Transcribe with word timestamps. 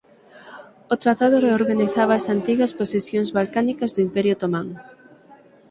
O 0.93 0.95
tratado 1.03 1.43
reorganizaba 1.47 2.13
as 2.17 2.25
antigas 2.35 2.71
posesións 2.79 3.29
balcánicas 3.37 3.93
do 3.95 4.03
Imperio 4.07 4.33
Otomán. 4.37 4.67